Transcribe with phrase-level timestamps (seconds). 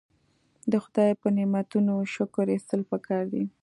[0.71, 3.43] د خدای په نعمتونو شکر ایستل پکار دي.